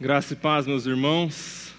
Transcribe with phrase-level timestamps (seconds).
[0.00, 1.74] Graça e paz, meus irmãos.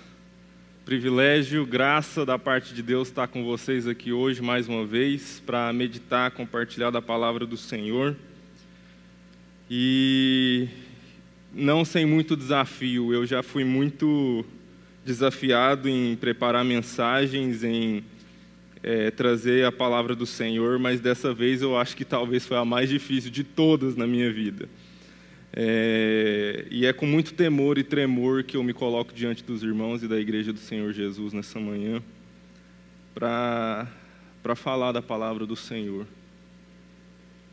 [0.85, 5.73] Privilégio, graça da parte de Deus estar com vocês aqui hoje mais uma vez para
[5.73, 8.15] meditar, compartilhar da palavra do Senhor.
[9.67, 10.67] E
[11.51, 14.45] não sem muito desafio, eu já fui muito
[15.03, 18.03] desafiado em preparar mensagens, em
[18.83, 22.63] é, trazer a palavra do Senhor, mas dessa vez eu acho que talvez foi a
[22.63, 24.69] mais difícil de todas na minha vida.
[25.53, 30.01] É, e é com muito temor e tremor que eu me coloco diante dos irmãos
[30.01, 32.01] e da Igreja do Senhor Jesus nessa manhã
[33.13, 33.87] para
[34.55, 36.07] falar da palavra do Senhor.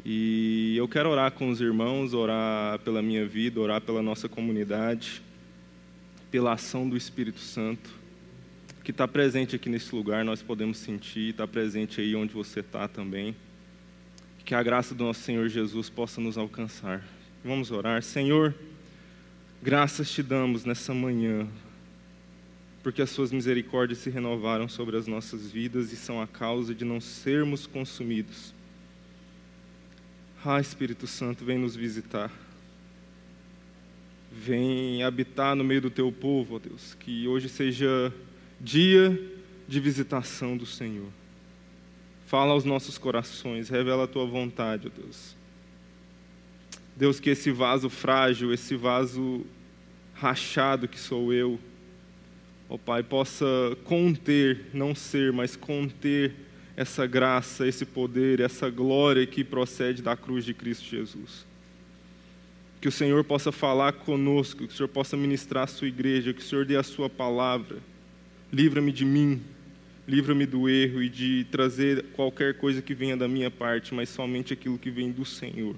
[0.04, 5.20] E eu quero orar com os irmãos, orar pela minha vida, orar pela nossa comunidade,
[6.30, 7.90] pela ação do Espírito Santo,
[8.84, 12.86] que está presente aqui nesse lugar, nós podemos sentir, está presente aí onde você está
[12.86, 13.34] também.
[14.44, 17.04] Que a graça do nosso Senhor Jesus possa nos alcançar.
[17.48, 18.02] Vamos orar.
[18.02, 18.54] Senhor,
[19.62, 21.48] graças te damos nessa manhã,
[22.82, 26.84] porque as suas misericórdias se renovaram sobre as nossas vidas e são a causa de
[26.84, 28.52] não sermos consumidos.
[30.44, 32.30] Ah, Espírito Santo, vem nos visitar.
[34.30, 36.92] Vem habitar no meio do teu povo, ó Deus.
[37.00, 38.12] Que hoje seja
[38.60, 39.18] dia
[39.66, 41.08] de visitação do Senhor.
[42.26, 45.37] Fala aos nossos corações, revela a tua vontade, ó Deus.
[46.98, 49.46] Deus, que esse vaso frágil, esse vaso
[50.14, 51.60] rachado que sou eu,
[52.68, 53.46] ó Pai, possa
[53.84, 56.34] conter, não ser, mas conter
[56.76, 61.46] essa graça, esse poder, essa glória que procede da cruz de Cristo Jesus.
[62.80, 66.40] Que o Senhor possa falar conosco, que o Senhor possa ministrar a sua igreja, que
[66.40, 67.78] o Senhor dê a sua palavra.
[68.52, 69.40] Livra-me de mim,
[70.06, 74.52] livra-me do erro e de trazer qualquer coisa que venha da minha parte, mas somente
[74.52, 75.76] aquilo que vem do Senhor.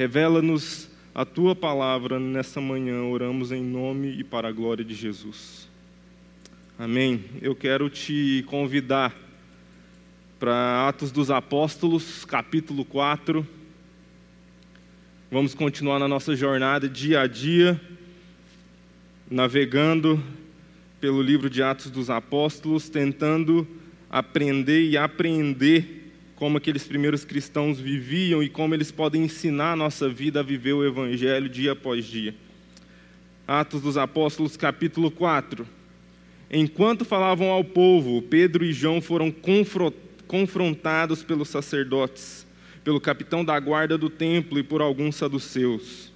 [0.00, 5.68] Revela-nos a tua palavra nessa manhã, oramos em nome e para a glória de Jesus.
[6.78, 7.22] Amém.
[7.42, 9.14] Eu quero te convidar
[10.38, 13.46] para Atos dos Apóstolos, capítulo 4.
[15.30, 17.78] Vamos continuar na nossa jornada dia a dia,
[19.30, 20.18] navegando
[20.98, 23.68] pelo livro de Atos dos Apóstolos, tentando
[24.08, 25.99] aprender e apreender
[26.40, 30.72] como aqueles primeiros cristãos viviam e como eles podem ensinar a nossa vida a viver
[30.72, 32.34] o Evangelho dia após dia.
[33.46, 35.66] Atos dos Apóstolos, capítulo 4.
[36.50, 39.30] Enquanto falavam ao povo, Pedro e João foram
[40.26, 42.46] confrontados pelos sacerdotes,
[42.82, 46.10] pelo capitão da guarda do templo e por alguns saduceus.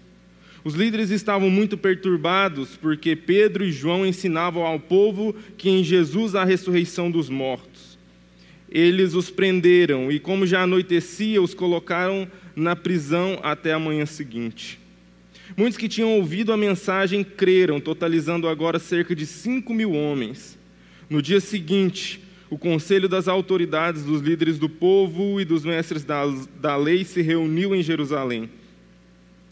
[0.64, 6.34] Os líderes estavam muito perturbados porque Pedro e João ensinavam ao povo que em Jesus
[6.34, 7.94] há a ressurreição dos mortos
[8.74, 12.26] eles os prenderam e, como já anoitecia, os colocaram
[12.56, 14.80] na prisão até a manhã seguinte.
[15.56, 20.58] Muitos que tinham ouvido a mensagem creram, totalizando agora cerca de cinco mil homens.
[21.08, 22.20] No dia seguinte,
[22.50, 26.24] o conselho das autoridades, dos líderes do povo e dos mestres da,
[26.60, 28.50] da lei se reuniu em Jerusalém.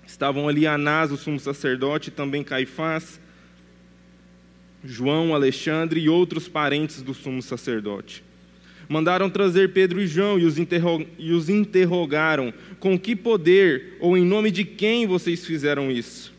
[0.04, 3.20] Estavam ali Anás, o sumo sacerdote, e também Caifás,
[4.84, 8.24] João, Alexandre e outros parentes do sumo sacerdote
[8.92, 10.56] mandaram trazer Pedro e João e os,
[11.18, 16.30] e os interrogaram: Com que poder ou em nome de quem vocês fizeram isso?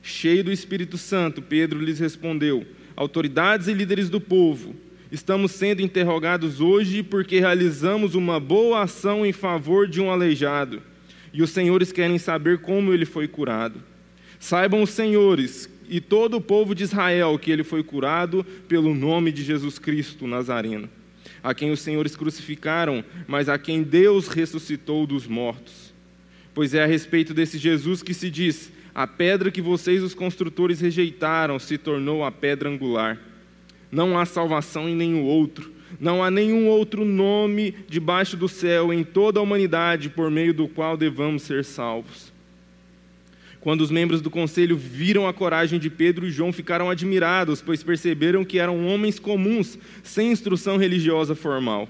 [0.00, 2.64] Cheio do Espírito Santo, Pedro lhes respondeu:
[2.94, 4.76] Autoridades e líderes do povo,
[5.10, 10.80] estamos sendo interrogados hoje porque realizamos uma boa ação em favor de um aleijado,
[11.34, 13.82] e os senhores querem saber como ele foi curado.
[14.38, 19.32] Saibam os senhores e todo o povo de Israel que ele foi curado pelo nome
[19.32, 20.99] de Jesus Cristo Nazareno
[21.42, 25.92] a quem os senhores crucificaram, mas a quem Deus ressuscitou dos mortos.
[26.54, 30.80] Pois é a respeito desse Jesus que se diz: a pedra que vocês, os construtores,
[30.80, 33.18] rejeitaram, se tornou a pedra angular.
[33.90, 39.02] Não há salvação em nenhum outro, não há nenhum outro nome debaixo do céu em
[39.02, 42.29] toda a humanidade por meio do qual devamos ser salvos.
[43.60, 47.82] Quando os membros do conselho viram a coragem de Pedro e João, ficaram admirados, pois
[47.82, 51.86] perceberam que eram homens comuns, sem instrução religiosa formal.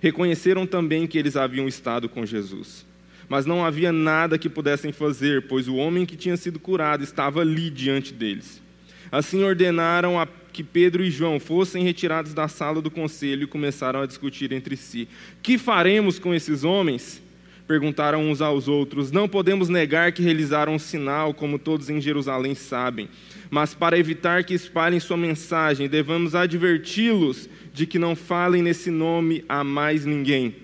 [0.00, 2.84] Reconheceram também que eles haviam estado com Jesus.
[3.28, 7.40] Mas não havia nada que pudessem fazer, pois o homem que tinha sido curado estava
[7.40, 8.62] ali diante deles.
[9.10, 14.00] Assim ordenaram a que Pedro e João fossem retirados da sala do conselho e começaram
[14.00, 15.08] a discutir entre si:
[15.42, 17.22] Que faremos com esses homens?
[17.66, 22.54] Perguntaram uns aos outros: Não podemos negar que realizaram um sinal, como todos em Jerusalém
[22.54, 23.08] sabem,
[23.50, 29.44] mas para evitar que espalhem sua mensagem, devemos adverti-los de que não falem nesse nome
[29.48, 30.54] a mais ninguém.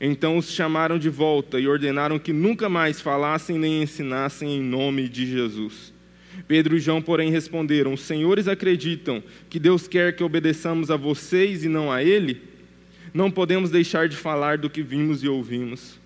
[0.00, 5.08] Então os chamaram de volta e ordenaram que nunca mais falassem nem ensinassem em nome
[5.08, 5.92] de Jesus.
[6.48, 11.62] Pedro e João, porém, responderam: Os senhores acreditam que Deus quer que obedeçamos a vocês
[11.62, 12.42] e não a Ele?
[13.14, 16.01] Não podemos deixar de falar do que vimos e ouvimos.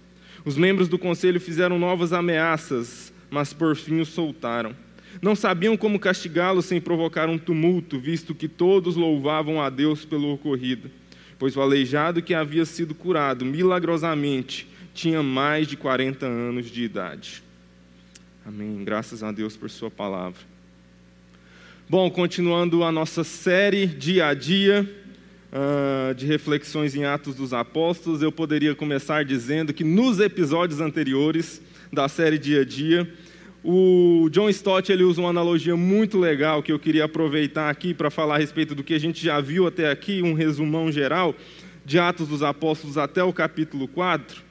[0.47, 4.77] Os membros do conselho fizeram novas ameaças, mas por fim os soltaram.
[5.21, 10.33] Não sabiam como castigá-lo sem provocar um tumulto, visto que todos louvavam a Deus pelo
[10.33, 10.89] ocorrido,
[11.37, 17.43] pois o aleijado que havia sido curado milagrosamente tinha mais de 40 anos de idade.
[18.47, 18.85] Amém.
[18.85, 20.41] Graças a Deus por Sua palavra.
[21.89, 24.89] Bom, continuando a nossa série dia a dia
[25.57, 31.63] uh, de reflexões em Atos dos Apóstolos, eu poderia começar dizendo que nos episódios anteriores
[31.93, 33.11] da série dia a dia,
[33.65, 38.11] o John Stott ele usa uma analogia muito legal que eu queria aproveitar aqui para
[38.11, 41.35] falar a respeito do que a gente já viu até aqui, um resumão geral
[41.85, 44.46] de Atos dos Apóstolos até o capítulo 4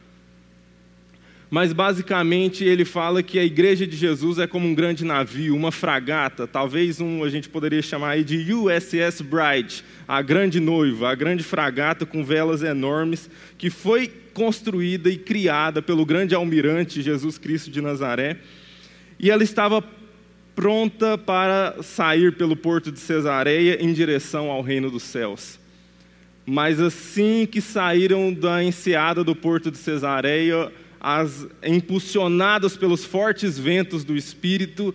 [1.49, 5.71] mas basicamente ele fala que a igreja de Jesus é como um grande navio, uma
[5.71, 11.15] fragata, talvez um, a gente poderia chamar aí de USS Bride, a grande noiva, a
[11.15, 17.71] grande fragata com velas enormes, que foi construída e criada pelo grande almirante Jesus Cristo
[17.71, 18.37] de Nazaré,
[19.19, 19.83] e ela estava
[20.55, 25.59] pronta para sair pelo porto de Cesareia em direção ao reino dos céus.
[26.45, 34.03] Mas assim que saíram da enseada do porto de Cesareia, as, impulsionados pelos fortes ventos
[34.03, 34.93] do Espírito,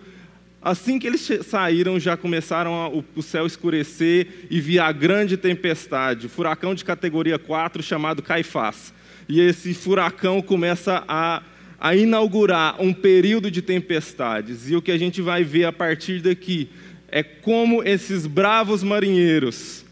[0.60, 5.36] assim que eles saíram, já começaram a, o, o, céu escurecer e via a grande
[5.36, 8.92] tempestade, furacão de categoria 4 chamado Caifás.
[9.28, 11.42] E esse furacão começa a,
[11.78, 14.68] a inaugurar um período de tempestades.
[14.68, 16.68] E o que a gente vai ver a partir daqui
[17.08, 19.84] é como esses bravos marinheiros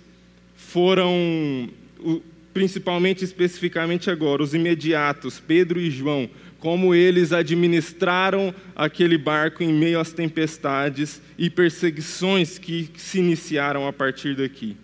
[0.55, 1.69] foram
[2.59, 6.29] principalmente especificamente agora, os imediatos, Pedro e João,
[6.59, 13.93] como eles administraram aquele barco em meio às tempestades e perseguições que se iniciaram a
[13.93, 14.77] partir daqui.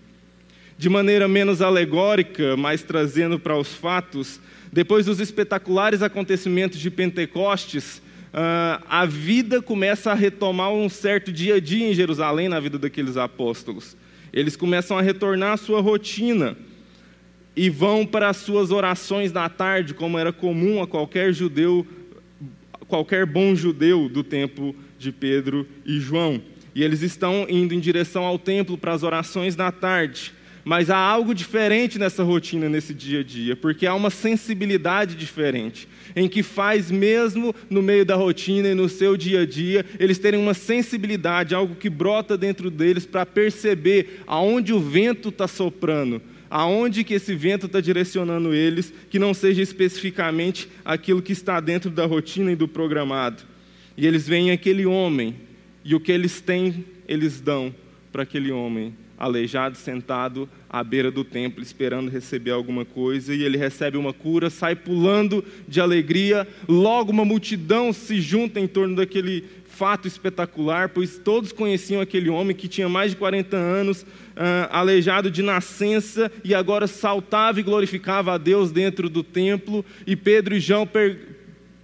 [0.79, 4.39] De maneira menos alegórica, mas trazendo para os fatos,
[4.73, 7.99] depois dos espetaculares acontecimentos de Pentecostes,
[8.33, 12.79] uh, a vida começa a retomar um certo dia a dia em Jerusalém na vida
[12.79, 13.97] daqueles apóstolos.
[14.33, 16.57] Eles começam a retornar à sua rotina
[17.57, 21.87] e vão para as suas orações da tarde, como era comum a qualquer judeu,
[22.89, 26.41] qualquer bom judeu do tempo de Pedro e João.
[26.75, 30.33] E eles estão indo em direção ao templo para as orações da tarde.
[30.65, 35.87] Mas há algo diferente nessa rotina, nesse dia a dia, porque há uma sensibilidade diferente,
[36.17, 40.19] em que faz mesmo no meio da rotina e no seu dia a dia, eles
[40.19, 46.23] terem uma sensibilidade, algo que brota dentro deles para perceber aonde o vento está soprando,
[46.55, 51.91] aonde que esse vento está direcionando eles, que não seja especificamente aquilo que está dentro
[51.91, 53.43] da rotina e do programado.
[53.97, 55.35] E eles veem aquele homem,
[55.85, 57.75] e o que eles têm, eles dão
[58.13, 63.59] para aquele homem, aleijado, sentado à beira do templo, esperando receber alguma coisa, e ele
[63.59, 69.43] recebe uma cura, sai pulando de alegria, logo uma multidão se junta em torno daquele
[69.75, 74.07] fato espetacular, pois todos conheciam aquele homem que tinha mais de 40 anos, uh,
[74.71, 79.85] aleijado de nascença, e agora saltava e glorificava a Deus dentro do templo.
[80.07, 80.89] E Pedro e João,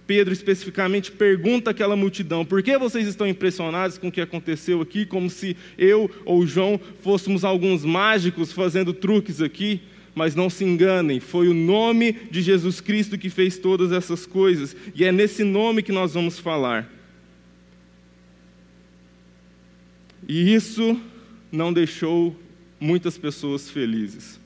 [0.07, 5.05] Pedro especificamente, pergunta àquela multidão: por que vocês estão impressionados com o que aconteceu aqui,
[5.05, 9.81] como se eu ou João fôssemos alguns mágicos fazendo truques aqui?
[10.13, 14.75] mas não se enganem, foi o nome de Jesus Cristo que fez todas essas coisas,
[14.93, 17.00] e é nesse nome que nós vamos falar.
[20.33, 20.97] E isso
[21.51, 22.33] não deixou
[22.79, 24.39] muitas pessoas felizes.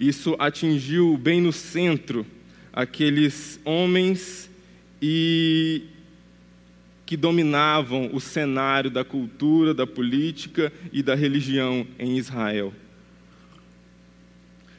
[0.00, 2.24] Isso atingiu bem no centro
[2.72, 4.50] aqueles homens
[5.02, 5.82] e
[7.04, 12.72] que dominavam o cenário da cultura, da política e da religião em Israel.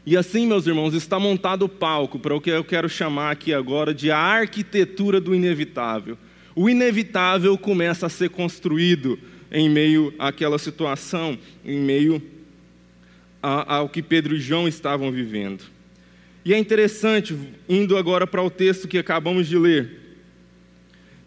[0.07, 3.53] E assim, meus irmãos, está montado o palco para o que eu quero chamar aqui
[3.53, 6.17] agora de a arquitetura do inevitável.
[6.55, 9.19] O inevitável começa a ser construído
[9.55, 12.21] em meio àquela situação, em meio
[13.41, 15.63] ao que Pedro e João estavam vivendo.
[16.43, 17.33] E é interessante,
[17.67, 20.17] indo agora para o texto que acabamos de ler,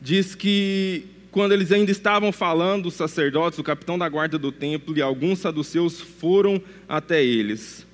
[0.01, 4.97] diz que quando eles ainda estavam falando, os sacerdotes, o capitão da guarda do templo
[4.97, 7.87] e alguns saduceus foram até eles.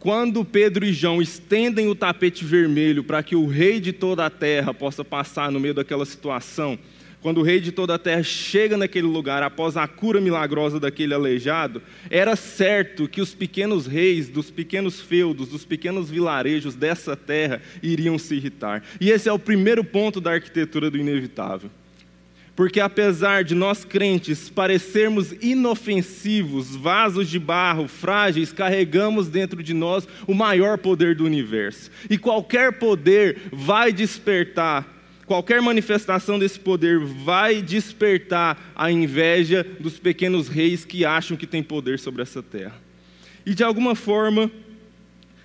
[0.00, 4.30] Quando Pedro e João estendem o tapete vermelho para que o rei de toda a
[4.30, 6.76] terra possa passar no meio daquela situação,
[7.24, 11.14] quando o rei de toda a terra chega naquele lugar após a cura milagrosa daquele
[11.14, 17.62] aleijado, era certo que os pequenos reis dos pequenos feudos, dos pequenos vilarejos dessa terra
[17.82, 18.82] iriam se irritar.
[19.00, 21.70] E esse é o primeiro ponto da arquitetura do inevitável.
[22.54, 30.06] Porque apesar de nós crentes parecermos inofensivos, vasos de barro, frágeis, carregamos dentro de nós
[30.26, 31.90] o maior poder do universo.
[32.08, 34.93] E qualquer poder vai despertar,
[35.26, 41.62] qualquer manifestação desse poder vai despertar a inveja dos pequenos reis que acham que têm
[41.62, 42.74] poder sobre essa terra.
[43.44, 44.50] E de alguma forma,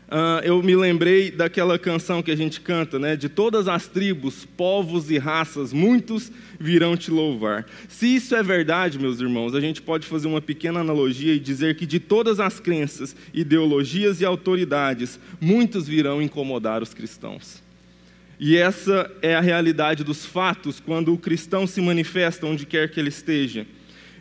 [0.09, 3.15] Uh, eu me lembrei daquela canção que a gente canta, né?
[3.15, 7.67] De todas as tribos, povos e raças, muitos virão te louvar.
[7.87, 11.75] Se isso é verdade, meus irmãos, a gente pode fazer uma pequena analogia e dizer
[11.75, 17.61] que de todas as crenças, ideologias e autoridades, muitos virão incomodar os cristãos.
[18.39, 22.97] E essa é a realidade dos fatos quando o cristão se manifesta onde quer que
[22.97, 23.67] ele esteja.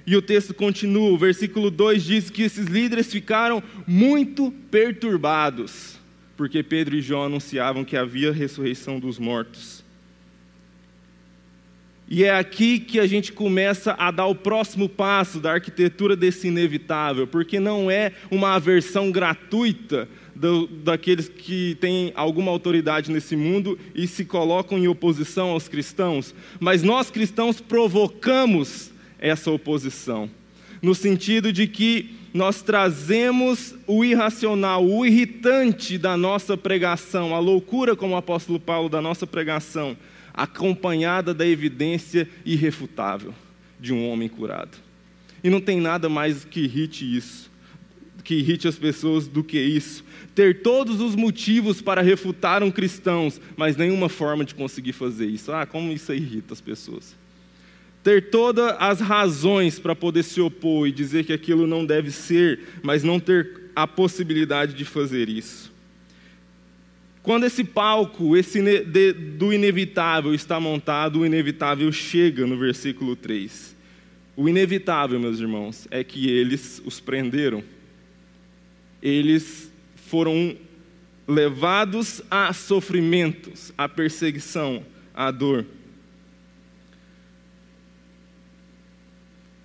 [0.04, 5.98] E o texto continua, o versículo 2 diz que esses líderes ficaram muito perturbados,
[6.36, 9.84] porque Pedro e João anunciavam que havia ressurreição dos mortos.
[12.08, 16.48] E é aqui que a gente começa a dar o próximo passo da arquitetura desse
[16.48, 20.08] inevitável, porque não é uma aversão gratuita
[20.38, 26.34] do, daqueles que têm alguma autoridade nesse mundo e se colocam em oposição aos cristãos,
[26.60, 30.30] mas nós cristãos provocamos essa oposição,
[30.80, 37.96] no sentido de que nós trazemos o irracional, o irritante da nossa pregação, a loucura,
[37.96, 39.96] como o apóstolo Paulo, da nossa pregação,
[40.32, 43.34] acompanhada da evidência irrefutável
[43.80, 44.78] de um homem curado.
[45.42, 47.50] E não tem nada mais que irrite isso,
[48.28, 50.04] que irrite as pessoas do que isso.
[50.34, 55.50] Ter todos os motivos para refutar um cristão, mas nenhuma forma de conseguir fazer isso.
[55.50, 57.16] Ah, como isso irrita as pessoas
[58.00, 62.60] ter todas as razões para poder se opor e dizer que aquilo não deve ser,
[62.82, 65.70] mas não ter a possibilidade de fazer isso.
[67.22, 73.76] Quando esse palco esse de, do inevitável está montado, o inevitável chega no versículo 3.
[74.34, 77.62] O inevitável, meus irmãos, é que eles os prenderam.
[79.02, 80.56] Eles foram
[81.26, 85.66] levados a sofrimentos, a perseguição, a dor.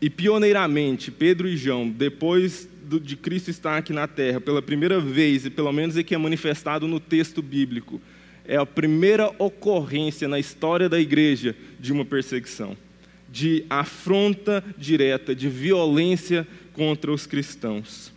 [0.02, 2.68] E pioneiramente, Pedro e João, depois
[3.02, 6.18] de Cristo estar aqui na terra, pela primeira vez, e pelo menos é que é
[6.18, 8.02] manifestado no texto bíblico,
[8.46, 12.76] é a primeira ocorrência na história da igreja de uma perseguição,
[13.30, 18.13] de afronta direta, de violência contra os cristãos.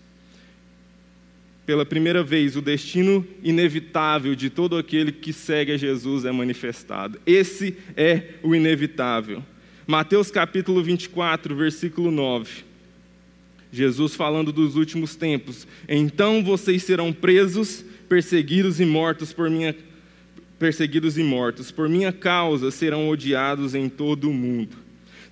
[1.67, 7.21] Pela primeira vez, o destino inevitável de todo aquele que segue a Jesus é manifestado.
[7.27, 9.43] Esse é o inevitável.
[9.85, 12.65] Mateus capítulo 24, versículo 9.
[13.73, 15.67] Jesus falando dos últimos tempos.
[15.89, 19.75] Então vocês serão presos, perseguidos e mortos por minha
[20.61, 21.73] perseguidos e mortos.
[21.73, 24.86] Por minha causa serão odiados em todo o mundo.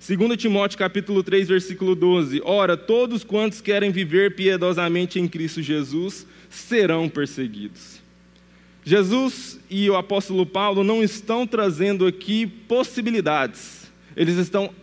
[0.07, 2.41] 2 Timóteo capítulo 3, versículo 12.
[2.43, 8.01] Ora, todos quantos querem viver piedosamente em Cristo Jesus serão perseguidos.
[8.83, 13.85] Jesus e o apóstolo Paulo não estão trazendo aqui possibilidades
[14.15, 14.73] eles estão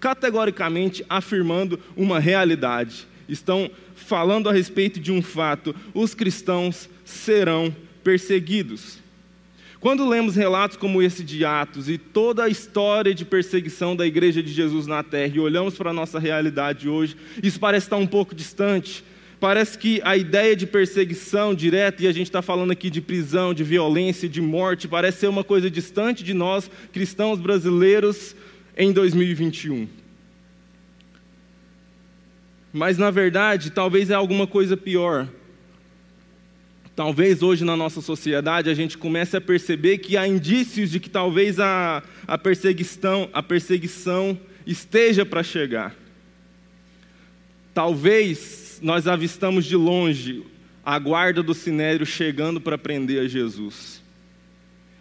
[0.00, 8.98] categoricamente afirmando uma realidade, estão falando a respeito de um fato: os cristãos serão perseguidos.
[9.80, 14.42] Quando lemos relatos como esse de Atos e toda a história de perseguição da igreja
[14.42, 18.06] de Jesus na terra e olhamos para a nossa realidade hoje, isso parece estar um
[18.06, 19.04] pouco distante.
[19.38, 23.54] Parece que a ideia de perseguição direta, e a gente está falando aqui de prisão,
[23.54, 28.34] de violência, de morte, parece ser uma coisa distante de nós, cristãos brasileiros,
[28.76, 29.88] em 2021.
[32.72, 35.28] Mas na verdade, talvez é alguma coisa pior.
[36.98, 41.08] Talvez hoje na nossa sociedade a gente comece a perceber que há indícios de que
[41.08, 44.36] talvez a, a perseguição, a perseguição
[44.66, 45.94] esteja para chegar.
[47.72, 50.42] Talvez nós avistamos de longe
[50.84, 54.02] a guarda do sinédrio chegando para prender a Jesus.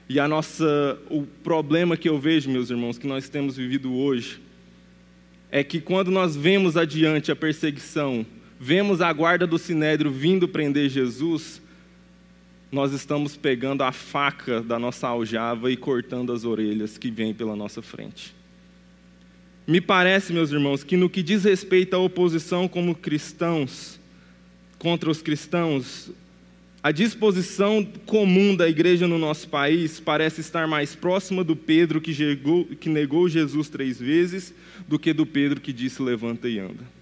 [0.07, 4.39] E a nossa, o problema que eu vejo, meus irmãos, que nós temos vivido hoje,
[5.49, 8.23] é que quando nós vemos adiante a perseguição,
[8.59, 11.65] vemos a guarda do sinédrio vindo prender Jesus,
[12.71, 17.55] nós estamos pegando a faca da nossa aljava e cortando as orelhas que vêm pela
[17.55, 18.35] nossa frente.
[19.65, 23.99] Me parece, meus irmãos, que no que diz respeito à oposição como cristãos
[24.77, 26.11] contra os cristãos,
[26.81, 32.89] a disposição comum da igreja no nosso país parece estar mais próxima do Pedro que,
[32.89, 34.53] negou Jesus três vezes
[34.87, 36.96] do que do Pedro que disse levanta e anda.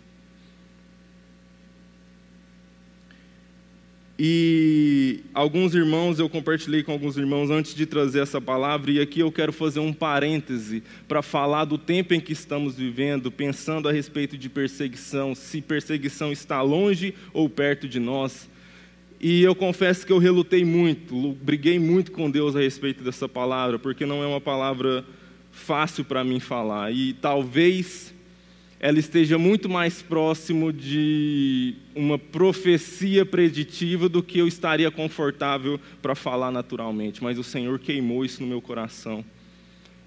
[4.18, 9.20] E alguns irmãos, eu compartilhei com alguns irmãos antes de trazer essa palavra, e aqui
[9.20, 13.92] eu quero fazer um parêntese para falar do tempo em que estamos vivendo, pensando a
[13.92, 18.50] respeito de perseguição, se perseguição está longe ou perto de nós.
[19.20, 23.78] E eu confesso que eu relutei muito, briguei muito com Deus a respeito dessa palavra,
[23.78, 25.04] porque não é uma palavra
[25.52, 26.94] fácil para mim falar.
[26.94, 28.15] E talvez
[28.86, 36.14] ela esteja muito mais próximo de uma profecia preditiva do que eu estaria confortável para
[36.14, 37.24] falar naturalmente.
[37.24, 39.26] Mas o Senhor queimou isso no meu coração.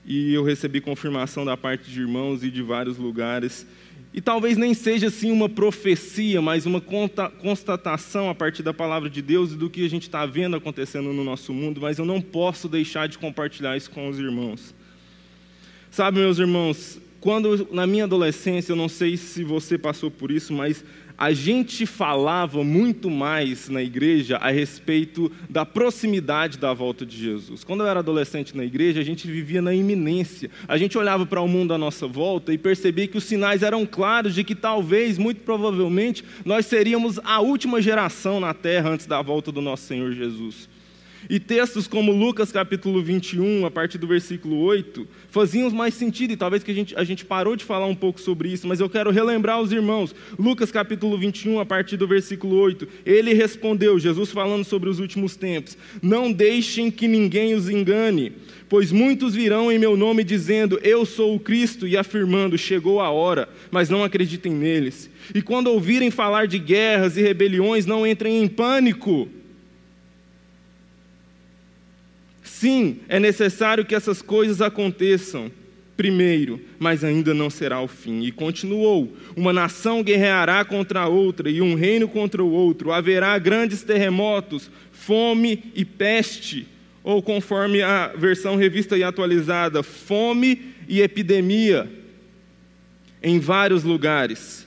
[0.07, 3.67] E eu recebi confirmação da parte de irmãos e de vários lugares.
[4.15, 9.21] E talvez nem seja assim uma profecia, mas uma constatação a partir da palavra de
[9.21, 12.21] Deus e do que a gente está vendo acontecendo no nosso mundo, mas eu não
[12.21, 14.73] posso deixar de compartilhar isso com os irmãos.
[15.91, 20.53] Sabe, meus irmãos, quando na minha adolescência, eu não sei se você passou por isso,
[20.53, 20.85] mas
[21.19, 27.65] a gente falava muito mais na igreja a respeito da proximidade da volta de Jesus.
[27.65, 30.49] Quando eu era adolescente na igreja, a gente vivia na iminência.
[30.69, 33.85] A gente olhava para o mundo à nossa volta e percebia que os sinais eram
[33.85, 39.21] claros de que talvez, muito provavelmente, nós seríamos a última geração na terra antes da
[39.21, 40.69] volta do nosso Senhor Jesus.
[41.29, 46.37] E textos como Lucas capítulo 21, a partir do versículo 8, faziam mais sentido, e
[46.37, 48.89] talvez que a gente, a gente parou de falar um pouco sobre isso, mas eu
[48.89, 50.15] quero relembrar os irmãos.
[50.39, 55.37] Lucas capítulo 21, a partir do versículo 8, ele respondeu, Jesus falando sobre os últimos
[55.37, 58.33] tempos: Não deixem que ninguém os engane,
[58.69, 63.11] pois muitos virão em meu nome dizendo, Eu sou o Cristo, e afirmando, Chegou a
[63.11, 65.11] hora, mas não acreditem neles.
[65.35, 69.29] E quando ouvirem falar de guerras e rebeliões, não entrem em pânico
[72.59, 75.49] Sim, é necessário que essas coisas aconteçam
[75.97, 78.23] primeiro, mas ainda não será o fim.
[78.23, 82.91] E continuou: uma nação guerreará contra a outra, e um reino contra o outro.
[82.91, 86.67] Haverá grandes terremotos, fome e peste.
[87.05, 91.89] Ou, conforme a versão revista e atualizada, fome e epidemia
[93.23, 94.67] em vários lugares.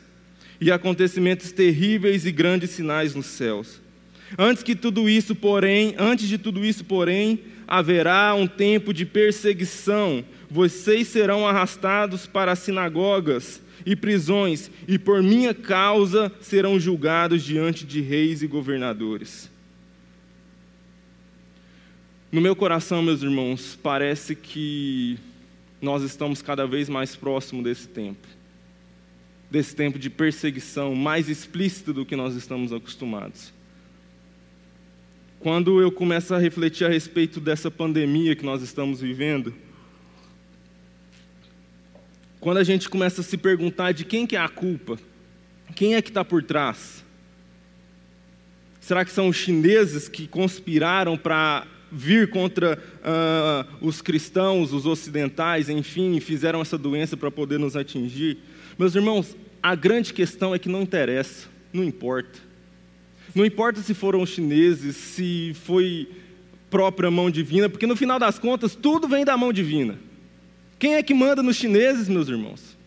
[0.61, 3.81] E acontecimentos terríveis e grandes sinais nos céus.
[4.37, 7.39] Antes que tudo isso, porém, antes de tudo isso, porém,
[7.71, 10.25] haverá um tempo de perseguição.
[10.49, 18.01] Vocês serão arrastados para sinagogas e prisões, e por minha causa serão julgados diante de
[18.01, 19.49] reis e governadores.
[22.29, 25.17] No meu coração, meus irmãos, parece que
[25.81, 28.27] nós estamos cada vez mais próximos desse tempo.
[29.49, 33.53] Desse tempo de perseguição mais explícito do que nós estamos acostumados.
[35.41, 39.51] Quando eu começo a refletir a respeito dessa pandemia que nós estamos vivendo,
[42.39, 44.99] quando a gente começa a se perguntar de quem que é a culpa,
[45.73, 47.03] quem é que está por trás?
[48.79, 55.69] Será que são os chineses que conspiraram para vir contra uh, os cristãos, os ocidentais,
[55.69, 58.37] enfim, fizeram essa doença para poder nos atingir?
[58.77, 62.50] Meus irmãos, a grande questão é que não interessa, não importa.
[63.33, 66.07] Não importa se foram chineses, se foi
[66.69, 69.97] própria mão divina, porque no final das contas tudo vem da mão divina.
[70.79, 72.77] Quem é que manda nos chineses, meus irmãos?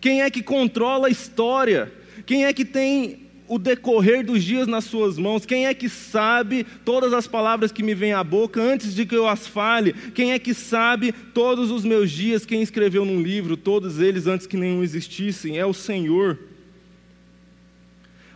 [0.00, 1.92] Quem é que controla a história?
[2.24, 5.44] Quem é que tem o decorrer dos dias nas suas mãos?
[5.44, 9.16] Quem é que sabe todas as palavras que me vêm à boca antes de que
[9.16, 9.92] eu as fale?
[10.14, 12.46] Quem é que sabe todos os meus dias?
[12.46, 15.58] Quem escreveu num livro, todos eles antes que nenhum existissem?
[15.58, 16.38] É o Senhor.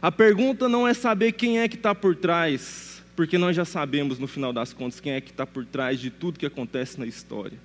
[0.05, 4.19] A pergunta não é saber quem é que está por trás, porque nós já sabemos
[4.19, 7.07] no final das contas quem é que está por trás de tudo que acontece na
[7.07, 7.59] história.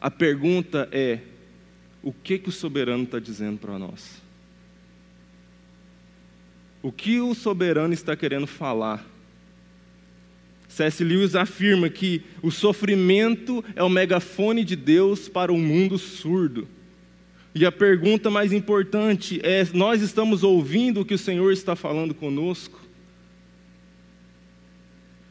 [0.00, 1.20] A pergunta é:
[2.02, 4.22] o que, que o soberano está dizendo para nós?
[6.80, 9.04] O que o soberano está querendo falar?
[10.66, 11.04] C.S.
[11.04, 16.66] Lewis afirma que o sofrimento é o megafone de Deus para um mundo surdo.
[17.58, 22.14] E a pergunta mais importante é: nós estamos ouvindo o que o Senhor está falando
[22.14, 22.78] conosco?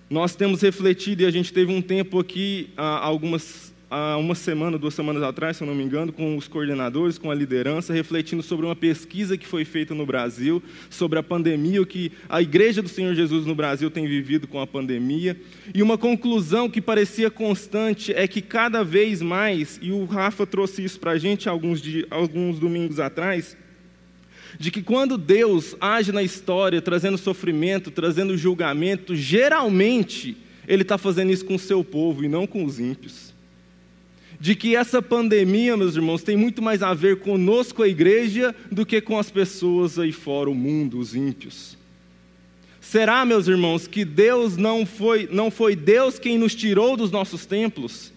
[0.10, 4.94] Nós temos refletido e a gente teve um tempo aqui, algumas há uma semana, duas
[4.94, 8.66] semanas atrás, se eu não me engano, com os coordenadores, com a liderança, refletindo sobre
[8.66, 12.90] uma pesquisa que foi feita no Brasil, sobre a pandemia, o que a Igreja do
[12.90, 15.38] Senhor Jesus no Brasil tem vivido com a pandemia.
[15.74, 20.84] E uma conclusão que parecia constante é que cada vez mais, e o Rafa trouxe
[20.84, 23.56] isso para a gente alguns, alguns domingos atrás,
[24.60, 30.36] de que quando Deus age na história, trazendo sofrimento, trazendo julgamento, geralmente
[30.68, 33.27] Ele está fazendo isso com o seu povo e não com os ímpios
[34.40, 38.86] de que essa pandemia, meus irmãos, tem muito mais a ver conosco, a igreja, do
[38.86, 41.78] que com as pessoas aí fora, o mundo, os ímpios.
[42.80, 47.46] Será, meus irmãos, que Deus não foi, não foi Deus quem nos tirou dos nossos
[47.46, 48.14] templos?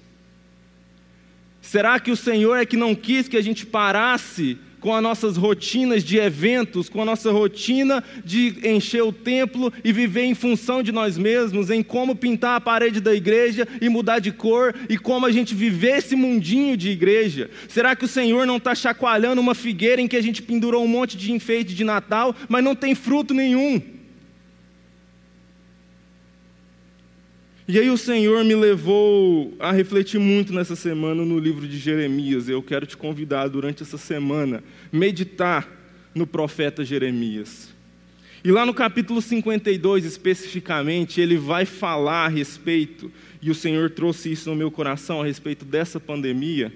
[1.61, 5.37] Será que o Senhor é que não quis que a gente parasse com as nossas
[5.37, 10.83] rotinas de eventos, com a nossa rotina de encher o templo e viver em função
[10.83, 14.97] de nós mesmos, em como pintar a parede da igreja e mudar de cor e
[14.97, 17.51] como a gente viver esse mundinho de igreja?
[17.69, 20.89] Será que o Senhor não está chacoalhando uma figueira em que a gente pendurou um
[20.89, 24.00] monte de enfeite de Natal, mas não tem fruto nenhum?
[27.73, 32.49] E aí o Senhor me levou a refletir muito nessa semana no livro de Jeremias.
[32.49, 35.69] Eu quero te convidar durante essa semana meditar
[36.13, 37.73] no profeta Jeremias.
[38.43, 43.09] E lá no capítulo 52, especificamente, ele vai falar a respeito,
[43.41, 46.73] e o Senhor trouxe isso no meu coração a respeito dessa pandemia,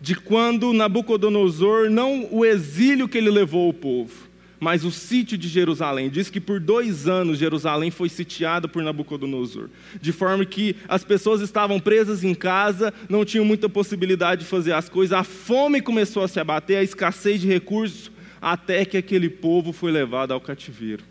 [0.00, 4.25] de quando Nabucodonosor, não o exílio que ele levou o povo,
[4.58, 6.08] mas o sítio de Jerusalém.
[6.08, 9.68] Diz que por dois anos Jerusalém foi sitiada por Nabucodonosor,
[10.00, 14.72] de forma que as pessoas estavam presas em casa, não tinham muita possibilidade de fazer
[14.72, 19.28] as coisas, a fome começou a se abater, a escassez de recursos, até que aquele
[19.28, 21.04] povo foi levado ao cativeiro,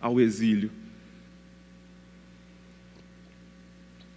[0.00, 0.70] ao exílio.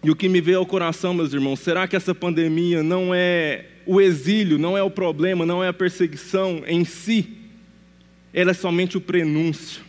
[0.04, 3.66] E o que me veio ao coração, meus irmãos, será que essa pandemia não é
[3.86, 7.43] o exílio, não é o problema, não é a perseguição em si?
[8.34, 9.84] Ela é somente o prenúncio.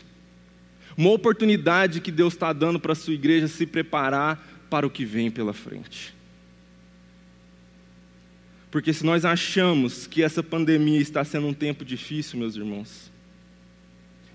[0.96, 5.04] Uma oportunidade que Deus está dando para a sua igreja se preparar para o que
[5.04, 6.14] vem pela frente.
[8.70, 13.10] Porque se nós achamos que essa pandemia está sendo um tempo difícil, meus irmãos,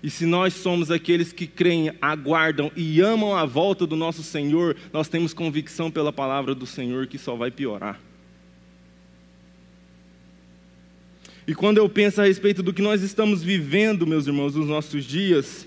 [0.02, 4.76] e se nós somos aqueles que creem, aguardam e amam a volta do nosso Senhor,
[4.92, 8.00] nós temos convicção pela palavra do Senhor que só vai piorar.
[11.50, 15.04] E quando eu penso a respeito do que nós estamos vivendo, meus irmãos, nos nossos
[15.04, 15.66] dias,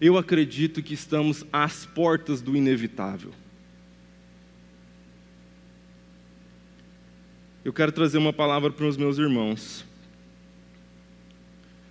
[0.00, 3.32] eu acredito que estamos às portas do inevitável.
[7.64, 9.84] Eu quero trazer uma palavra para os meus irmãos.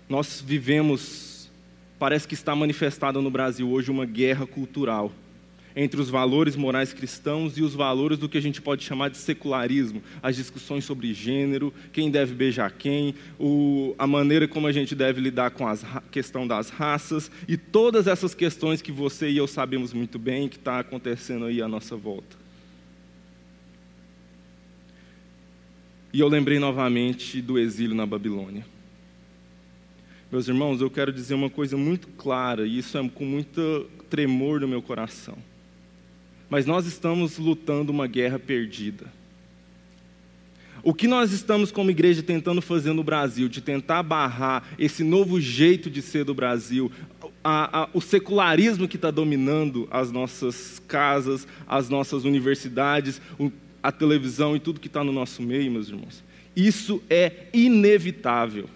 [0.08, 1.52] Nós vivemos,
[2.00, 5.12] parece que está manifestada no Brasil hoje uma guerra cultural
[5.76, 9.18] entre os valores morais cristãos e os valores do que a gente pode chamar de
[9.18, 14.96] secularismo, as discussões sobre gênero, quem deve beijar quem, o, a maneira como a gente
[14.96, 15.76] deve lidar com a
[16.12, 20.58] questão das raças e todas essas questões que você e eu sabemos muito bem que
[20.58, 22.42] está acontecendo aí à nossa volta.
[26.14, 28.66] E eu lembrei novamente do exílio na Babilônia.
[30.30, 34.60] Meus irmãos, eu quero dizer uma coisa muito clara, e isso é com muito tremor
[34.60, 35.38] no meu coração
[36.52, 39.06] mas nós estamos lutando uma guerra perdida.
[40.84, 45.40] O que nós estamos, como igreja, tentando fazer no Brasil, de tentar barrar esse novo
[45.40, 46.92] jeito de ser do Brasil,
[47.42, 53.50] a, a, o secularismo que está dominando as nossas casas, as nossas universidades, o,
[53.82, 56.22] a televisão e tudo que está no nosso meio, meus irmãos,
[56.54, 58.68] isso é inevitável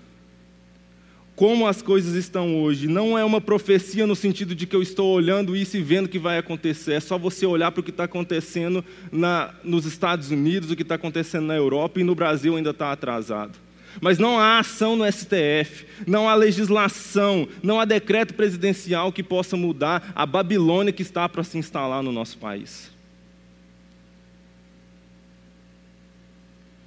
[1.35, 2.87] como as coisas estão hoje.
[2.87, 6.09] Não é uma profecia no sentido de que eu estou olhando isso e vendo o
[6.09, 6.93] que vai acontecer.
[6.93, 10.81] É só você olhar para o que está acontecendo na, nos Estados Unidos, o que
[10.81, 13.59] está acontecendo na Europa e no Brasil ainda está atrasado.
[14.01, 19.55] Mas não há ação no STF, não há legislação, não há decreto presidencial que possa
[19.55, 22.94] mudar a Babilônia que está para se instalar no nosso país.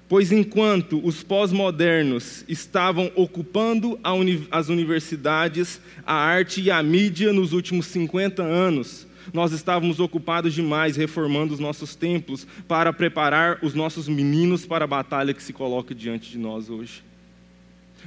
[0.09, 7.53] Pois enquanto os pós-modernos estavam ocupando uni as universidades, a arte e a mídia nos
[7.53, 14.09] últimos 50 anos, nós estávamos ocupados demais reformando os nossos templos para preparar os nossos
[14.09, 17.03] meninos para a batalha que se coloca diante de nós hoje.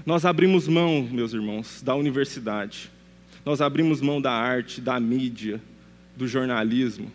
[0.04, 2.90] Nós abrimos mão, meus irmãos, da universidade.
[3.46, 5.62] Nós abrimos mão da arte, da mídia,
[6.18, 7.12] do jornalismo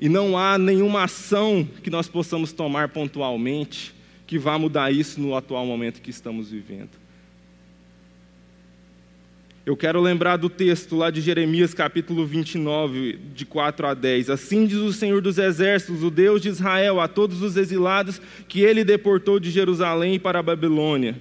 [0.00, 3.94] e não há nenhuma ação que nós possamos tomar pontualmente
[4.26, 6.90] que vá mudar isso no atual momento que estamos vivendo.
[9.64, 14.30] Eu quero lembrar do texto lá de Jeremias, capítulo 29, de 4 a 10.
[14.30, 18.60] Assim diz o Senhor dos Exércitos, o Deus de Israel, a todos os exilados que
[18.60, 21.16] ele deportou de Jerusalém para a Babilônia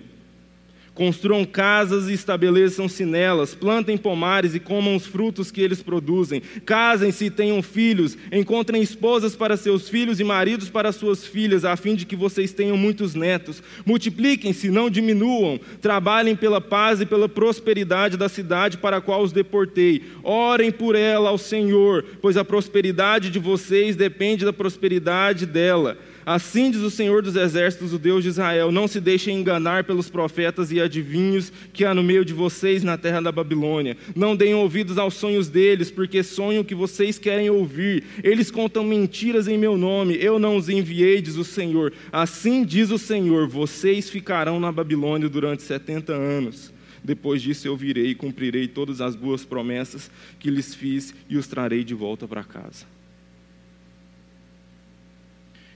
[0.95, 6.41] Construam casas e estabeleçam-se nelas, plantem pomares e comam os frutos que eles produzem.
[6.65, 11.75] Casem-se e tenham filhos, encontrem esposas para seus filhos e maridos para suas filhas, a
[11.75, 13.61] fim de que vocês tenham muitos netos.
[13.85, 15.59] Multipliquem-se, não diminuam.
[15.81, 20.01] Trabalhem pela paz e pela prosperidade da cidade para a qual os deportei.
[20.23, 26.71] Orem por ela ao Senhor, pois a prosperidade de vocês depende da prosperidade dela Assim
[26.71, 30.71] diz o Senhor dos Exércitos, o Deus de Israel: Não se deixem enganar pelos profetas
[30.71, 33.95] e adivinhos que há no meio de vocês na terra da Babilônia.
[34.15, 38.03] Não deem ouvidos aos sonhos deles, porque sonham o que vocês querem ouvir.
[38.23, 40.17] Eles contam mentiras em meu nome.
[40.19, 41.93] Eu não os enviei, diz o Senhor.
[42.11, 46.73] Assim diz o Senhor: Vocês ficarão na Babilônia durante setenta anos.
[47.03, 50.09] Depois disso eu virei e cumprirei todas as boas promessas
[50.39, 52.94] que lhes fiz e os trarei de volta para casa.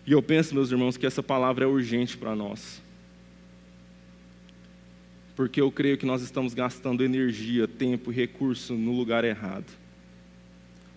[0.10, 2.82] E eu penso, meus irmãos, que essa palavra é urgente para nós.
[5.36, 9.72] Porque eu creio que nós estamos gastando energia, tempo e recurso no lugar errado.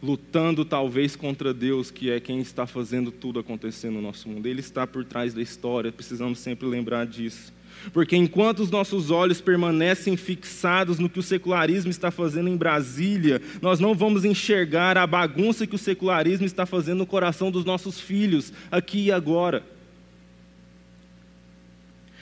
[0.03, 4.47] Lutando talvez contra Deus, que é quem está fazendo tudo acontecer no nosso mundo.
[4.47, 7.53] Ele está por trás da história, precisamos sempre lembrar disso.
[7.93, 13.41] Porque enquanto os nossos olhos permanecem fixados no que o secularismo está fazendo em Brasília,
[13.61, 18.01] nós não vamos enxergar a bagunça que o secularismo está fazendo no coração dos nossos
[18.01, 19.65] filhos, aqui e agora.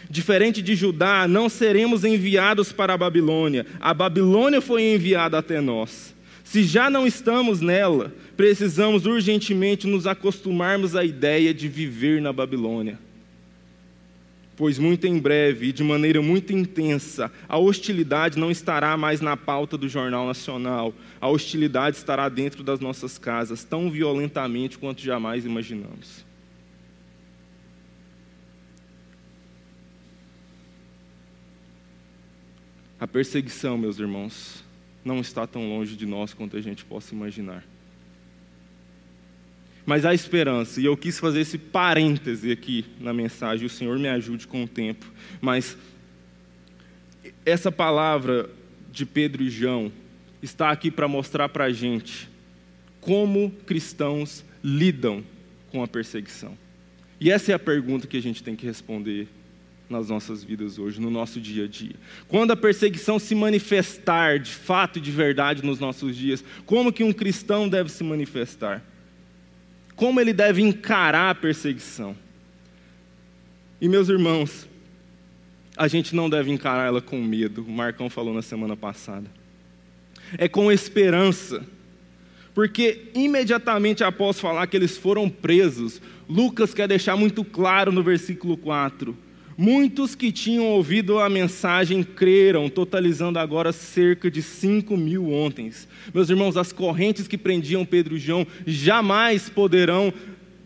[0.08, 3.66] Diferente de Judá, não seremos enviados para a Babilônia.
[3.80, 6.14] A Babilônia foi enviada até nós.
[6.42, 12.98] Se já não estamos nela, precisamos urgentemente nos acostumarmos à ideia de viver na Babilônia
[14.60, 19.34] pois muito em breve e de maneira muito intensa, a hostilidade não estará mais na
[19.34, 20.92] pauta do Jornal Nacional.
[21.18, 26.26] A hostilidade estará dentro das nossas casas, tão violentamente quanto jamais imaginamos.
[33.00, 34.62] A perseguição, meus irmãos,
[35.02, 37.64] não está tão longe de nós quanto a gente possa imaginar.
[39.90, 44.08] Mas há esperança, e eu quis fazer esse parêntese aqui na mensagem, o Senhor me
[44.08, 45.04] ajude com o tempo.
[45.40, 45.76] Mas
[47.44, 48.48] essa palavra
[48.92, 49.90] de Pedro e João
[50.40, 52.30] está aqui para mostrar para a gente
[53.00, 55.24] como cristãos lidam
[55.72, 56.56] com a perseguição.
[57.18, 59.26] E essa é a pergunta que a gente tem que responder
[59.88, 61.96] nas nossas vidas hoje, no nosso dia a dia.
[62.28, 67.02] Quando a perseguição se manifestar de fato e de verdade nos nossos dias, como que
[67.02, 68.84] um cristão deve se manifestar?
[70.00, 72.16] Como ele deve encarar a perseguição.
[73.78, 74.66] E meus irmãos,
[75.76, 79.30] a gente não deve encarar ela com medo, o Marcão falou na semana passada.
[80.38, 81.66] É com esperança.
[82.54, 88.56] Porque imediatamente após falar que eles foram presos, Lucas quer deixar muito claro no versículo
[88.56, 89.14] 4
[89.62, 95.70] Muitos que tinham ouvido a mensagem creram, totalizando agora cerca de 5 mil ontem.
[96.14, 100.14] Meus irmãos, as correntes que prendiam Pedro e João jamais poderão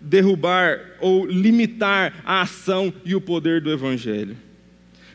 [0.00, 4.36] derrubar ou limitar a ação e o poder do Evangelho.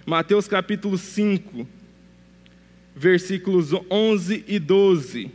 [0.06, 1.65] Mateus capítulo 5,
[2.94, 5.32] versículos 11 e 12.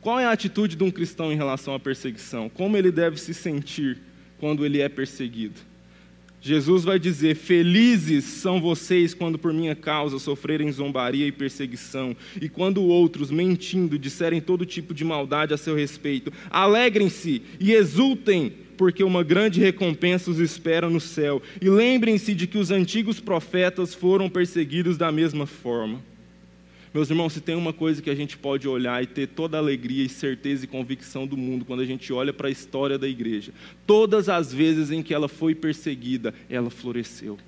[0.00, 2.48] Qual é a atitude de um cristão em relação à perseguição?
[2.48, 3.98] Como ele deve se sentir
[4.38, 5.69] quando ele é perseguido?
[6.40, 12.48] Jesus vai dizer: Felizes são vocês quando por minha causa sofrerem zombaria e perseguição, e
[12.48, 16.32] quando outros, mentindo, disserem todo tipo de maldade a seu respeito.
[16.48, 21.42] Alegrem-se e exultem, porque uma grande recompensa os espera no céu.
[21.60, 26.09] E lembrem-se de que os antigos profetas foram perseguidos da mesma forma.
[26.92, 29.60] Meus irmãos, se tem uma coisa que a gente pode olhar e ter toda a
[29.60, 33.06] alegria e certeza e convicção do mundo quando a gente olha para a história da
[33.06, 33.52] igreja,
[33.86, 37.38] todas as vezes em que ela foi perseguida, ela floresceu.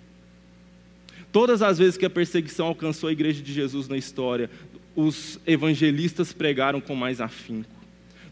[1.32, 4.48] Todas as vezes que a perseguição alcançou a igreja de Jesus na história,
[4.94, 7.74] os evangelistas pregaram com mais afinco.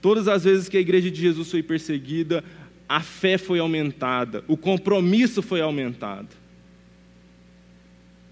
[0.00, 2.44] Todas as vezes que a igreja de Jesus foi perseguida,
[2.88, 6.39] a fé foi aumentada, o compromisso foi aumentado.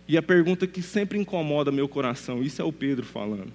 [0.08, 3.52] E a pergunta que sempre incomoda meu coração, isso é o Pedro falando.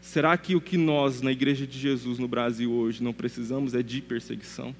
[0.00, 3.82] Será que o que nós, na Igreja de Jesus no Brasil hoje, não precisamos é
[3.82, 4.74] de perseguição?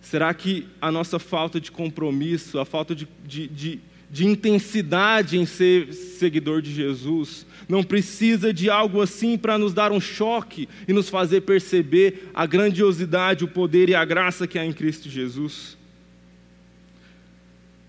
[0.00, 5.44] Será que a nossa falta de compromisso, a falta de, de, de, de intensidade em
[5.44, 10.92] ser seguidor de Jesus, não precisa de algo assim para nos dar um choque e
[10.92, 15.76] nos fazer perceber a grandiosidade, o poder e a graça que há em Cristo Jesus?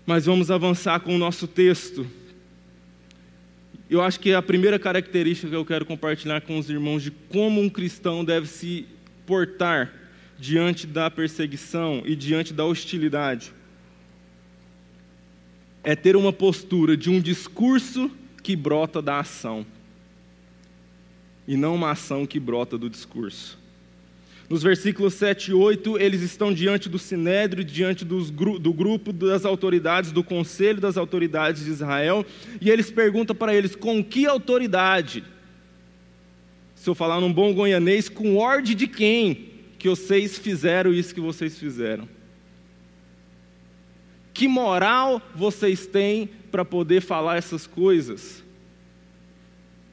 [0.08, 2.06] Mas vamos avançar com o nosso texto.
[3.90, 7.60] Eu acho que a primeira característica que eu quero compartilhar com os irmãos de como
[7.60, 8.86] um cristão deve se
[9.26, 9.92] portar
[10.38, 13.52] diante da perseguição e diante da hostilidade
[15.84, 18.10] é ter uma postura de um discurso
[18.42, 19.66] que brota da ação
[21.46, 23.58] e não uma ação que brota do discurso.
[24.48, 29.44] Nos versículos 7 e 8, eles estão diante do sinédrio, diante dos, do grupo das
[29.44, 32.24] autoridades, do conselho das autoridades de Israel,
[32.58, 35.22] e eles perguntam para eles: com que autoridade?
[36.74, 41.20] Se eu falar num bom goianês, com ordem de quem que vocês fizeram isso que
[41.20, 42.08] vocês fizeram?
[44.32, 48.42] Que moral vocês têm para poder falar essas coisas?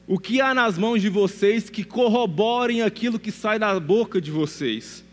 [0.08, 4.30] O que há nas mãos de vocês que corroborem aquilo que sai da boca de
[4.30, 5.04] vocês?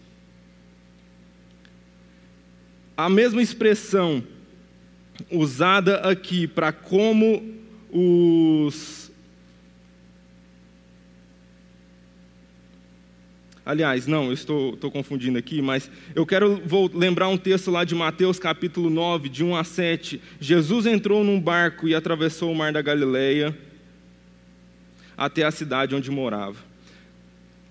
[2.95, 4.23] A mesma expressão
[5.31, 7.41] usada aqui para como
[7.91, 9.11] os.
[13.65, 17.83] Aliás, não, eu estou, estou confundindo aqui, mas eu quero vou lembrar um texto lá
[17.83, 20.21] de Mateus capítulo 9, de 1 a 7.
[20.39, 23.57] Jesus entrou num barco e atravessou o mar da Galileia
[25.17, 26.57] até a cidade onde morava.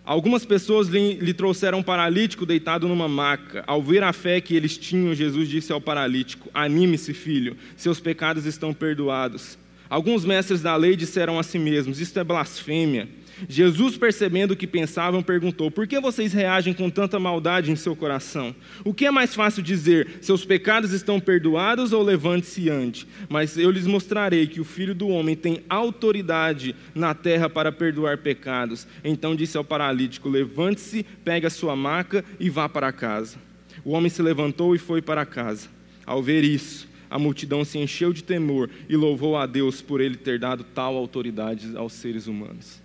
[0.04, 3.62] Algumas pessoas lhe, lhe, trouxeram um paralítico deitado numa maca.
[3.68, 8.44] Ao ver a fé que eles tinham, Jesus disse ao paralítico: Anime-se, filho, seus pecados
[8.44, 9.56] estão perdoados.
[9.92, 13.06] Alguns mestres da lei disseram a si mesmos: Isto é blasfêmia.
[13.46, 17.94] Jesus, percebendo o que pensavam, perguntou: Por que vocês reagem com tanta maldade em seu
[17.94, 18.56] coração?
[18.86, 23.06] O que é mais fácil dizer: Seus pecados estão perdoados ou levante-se e?
[23.28, 28.16] Mas eu lhes mostrarei que o filho do homem tem autoridade na terra para perdoar
[28.16, 28.86] pecados.
[29.04, 33.36] Então disse ao paralítico: Levante-se, pegue a sua maca e vá para casa.
[33.84, 35.68] O homem se levantou e foi para casa.
[36.06, 40.16] Ao ver isso, a multidão se encheu de temor e louvou a Deus por ele
[40.16, 42.80] ter dado tal autoridade aos seres humanos.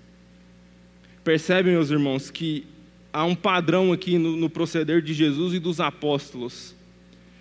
[1.24, 2.66] Percebem, meus irmãos, que
[3.14, 6.76] há um padrão aqui no, no proceder de Jesus e dos apóstolos.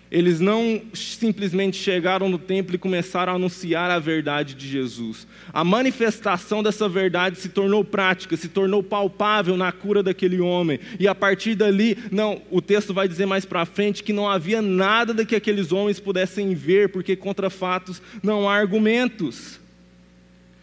[0.09, 5.27] Eles não simplesmente chegaram no templo e começaram a anunciar a verdade de Jesus.
[5.51, 10.79] A manifestação dessa verdade se tornou prática, se tornou palpável na cura daquele homem.
[10.97, 14.61] E a partir dali, não, o texto vai dizer mais para frente que não havia
[14.61, 19.59] nada de que aqueles homens pudessem ver, porque contra fatos não há argumentos.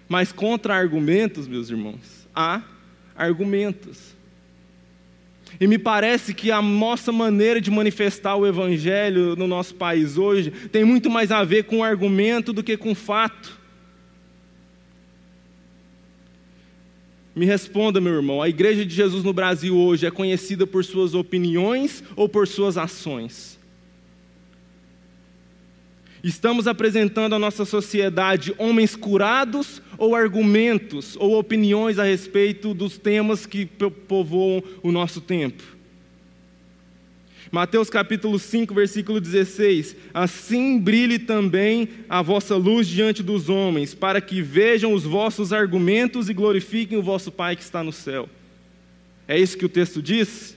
[0.08, 2.62] Mas contra argumentos, meus irmãos, há
[3.14, 4.13] argumentos.
[5.60, 10.50] E me parece que a nossa maneira de manifestar o Evangelho no nosso país hoje
[10.50, 13.58] tem muito mais a ver com argumento do que com fato.
[17.34, 21.14] Me responda, meu irmão: a Igreja de Jesus no Brasil hoje é conhecida por suas
[21.14, 23.58] opiniões ou por suas ações?
[26.24, 33.44] Estamos apresentando à nossa sociedade homens curados ou argumentos ou opiniões a respeito dos temas
[33.44, 35.62] que povoam o nosso tempo?
[37.52, 44.18] Mateus capítulo 5, versículo 16: Assim brilhe também a vossa luz diante dos homens, para
[44.18, 48.30] que vejam os vossos argumentos e glorifiquem o vosso Pai que está no céu.
[49.28, 50.56] É isso que o texto diz?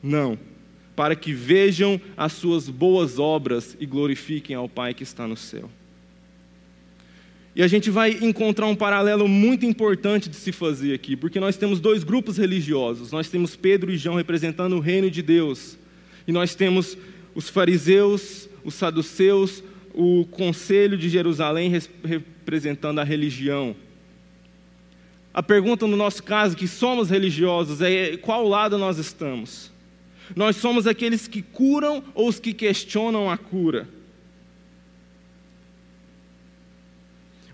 [0.00, 0.51] Não
[0.94, 5.70] para que vejam as suas boas obras e glorifiquem ao Pai que está no céu.
[7.54, 11.56] E a gente vai encontrar um paralelo muito importante de se fazer aqui, porque nós
[11.56, 13.12] temos dois grupos religiosos.
[13.12, 15.78] Nós temos Pedro e João representando o reino de Deus,
[16.26, 16.96] e nós temos
[17.34, 19.62] os fariseus, os saduceus,
[19.94, 21.70] o conselho de Jerusalém
[22.02, 23.76] representando a religião.
[25.34, 29.71] A pergunta no nosso caso, que somos religiosos, é qual lado nós estamos?
[30.34, 33.88] Nós somos aqueles que curam ou os que questionam a cura.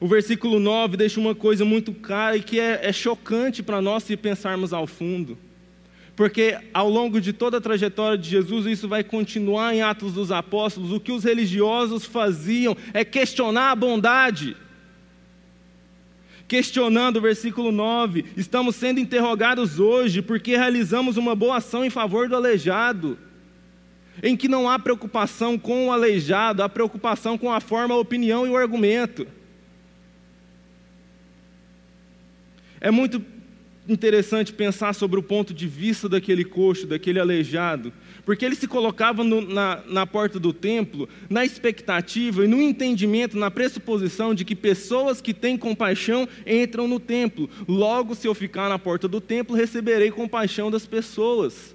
[0.01, 4.05] O versículo 9 deixa uma coisa muito clara e que é, é chocante para nós
[4.05, 5.37] se pensarmos ao fundo.
[6.15, 10.31] Porque ao longo de toda a trajetória de Jesus, isso vai continuar em Atos dos
[10.31, 10.93] Apóstolos.
[10.93, 14.57] O que os religiosos faziam é questionar a bondade
[16.49, 22.29] questionando o versículo 9: estamos sendo interrogados hoje porque realizamos uma boa ação em favor
[22.29, 23.19] do aleijado,
[24.23, 28.47] em que não há preocupação com o aleijado, há preocupação com a forma, a opinião
[28.47, 29.27] e o argumento.
[32.81, 33.25] É muito
[33.89, 37.93] interessante pensar sobre o ponto de vista daquele coxo, daquele aleijado,
[38.29, 43.39] porque ele se colocava no, na, na porta do templo na expectativa e no entendimento,
[43.39, 47.49] na pressuposição de que pessoas que têm compaixão entram no templo.
[47.67, 51.75] Logo, se eu ficar na porta do templo, receberei compaixão das pessoas.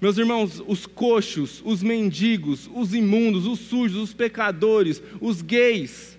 [0.00, 6.16] Meus irmãos, os coxos, os mendigos, os imundos, os sujos, os pecadores, os gays,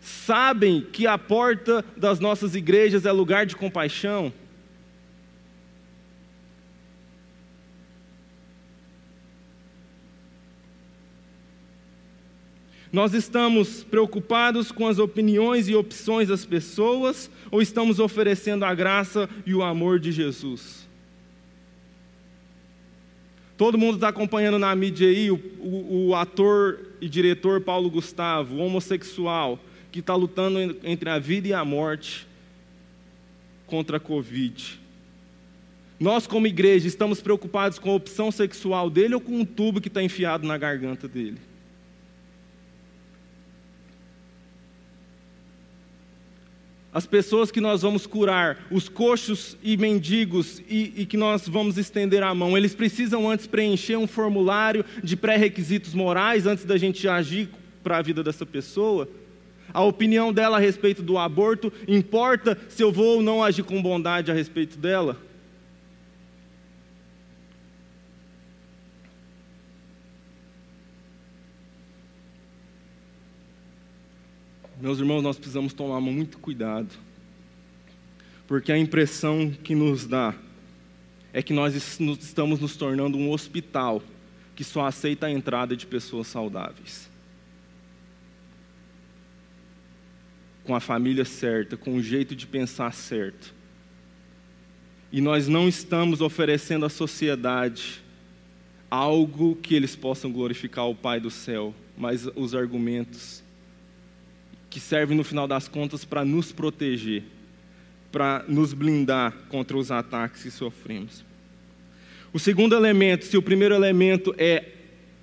[0.00, 4.32] sabem que a porta das nossas igrejas é lugar de compaixão?
[12.96, 19.28] Nós estamos preocupados com as opiniões e opções das pessoas ou estamos oferecendo a graça
[19.44, 20.88] e o amor de Jesus?
[23.54, 28.54] Todo mundo está acompanhando na mídia aí o, o, o, ator e diretor Paulo Gustavo,
[28.54, 29.58] o homossexual,
[29.92, 32.26] que está lutando entre a vida e a morte.
[33.66, 34.80] contra a Covid.
[36.00, 39.88] Nós, como igreja, estamos preocupados com a opção sexual dele ou com um tubo que
[39.88, 41.36] está enfiado na garganta dele?
[46.96, 51.76] As pessoas que nós vamos curar, os coxos e mendigos e, e, que nós vamos
[51.76, 57.06] estender a mão, eles precisam antes preencher um formulário de pré-requisitos morais antes da gente
[57.06, 57.50] agir
[57.84, 59.06] para a vida dessa pessoa?
[59.74, 63.82] A opinião dela a respeito do aborto importa se eu vou ou não agir com
[63.82, 65.18] bondade a respeito dela?
[74.86, 76.94] Meus irmãos, nós precisamos tomar muito cuidado,
[78.46, 80.32] porque a impressão que nos dá
[81.32, 84.00] é que nós estamos nos tornando um hospital
[84.54, 87.10] que só aceita a entrada de pessoas saudáveis.
[90.62, 93.52] Com a família certa, com o jeito de pensar certo.
[95.10, 98.04] E nós não estamos oferecendo à sociedade
[98.88, 103.44] algo que eles possam glorificar o Pai do céu, mas os argumentos
[104.76, 107.22] que serve no final das contas para nos proteger,
[108.12, 111.24] para nos blindar contra os ataques que sofremos.
[112.30, 114.72] O segundo elemento, se o primeiro elemento é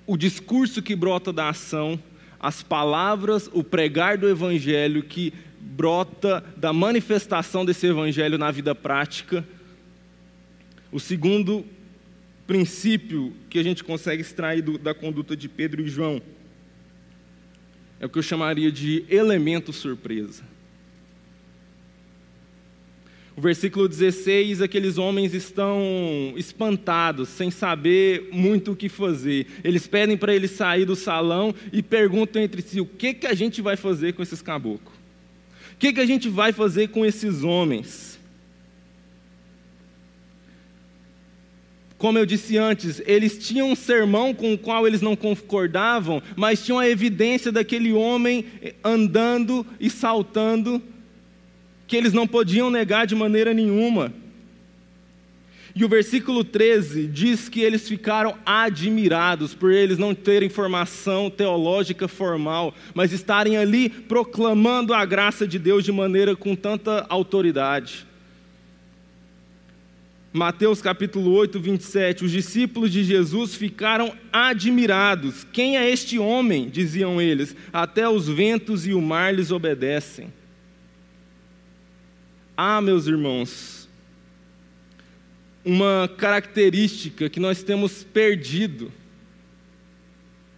[0.08, 2.02] o discurso que brota da ação,
[2.40, 9.46] as palavras, o pregar do evangelho que brota da manifestação desse evangelho na vida prática.
[10.90, 11.64] O segundo
[12.44, 16.20] princípio que a gente consegue extrair do, da conduta de Pedro e João
[18.00, 20.42] é o que eu chamaria de elemento surpresa.
[23.36, 29.48] O versículo 16, aqueles homens estão espantados, sem saber muito o que fazer.
[29.64, 33.34] Eles pedem para ele sair do salão e perguntam entre si: o que, que a
[33.34, 34.94] gente vai fazer com esses caboclos?
[35.72, 38.13] O que, que a gente vai fazer com esses homens?
[41.96, 46.64] Como eu disse antes, eles tinham um sermão com o qual eles não concordavam, mas
[46.64, 48.44] tinham a evidência daquele homem
[48.82, 50.82] andando e saltando,
[51.86, 54.12] que eles não podiam negar de maneira nenhuma.
[55.76, 62.06] E o versículo 13 diz que eles ficaram admirados por eles não terem formação teológica
[62.06, 68.06] formal, mas estarem ali proclamando a graça de Deus de maneira com tanta autoridade.
[70.36, 75.46] Mateus capítulo 8, 27, os discípulos de Jesus ficaram admirados.
[75.52, 76.68] Quem é este homem?
[76.68, 77.54] diziam eles.
[77.72, 80.32] Até os ventos e o mar lhes obedecem.
[82.56, 83.88] Ah, meus irmãos,
[85.64, 88.90] uma característica que nós temos perdido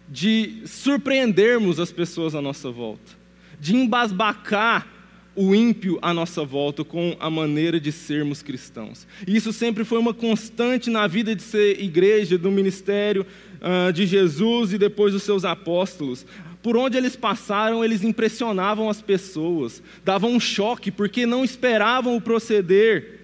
[0.09, 3.13] de surpreendermos as pessoas à nossa volta,
[3.61, 4.96] de embasbacar
[5.37, 9.07] o ímpio à nossa volta com a maneira de sermos cristãos.
[9.27, 13.27] E isso sempre foi uma constante na vida de ser igreja, do ministério
[13.61, 16.27] uh, de Jesus e depois dos seus apóstolos.
[16.63, 22.21] Por onde eles passaram, eles impressionavam as pessoas, davam um choque porque não esperavam o
[22.21, 23.21] proceder.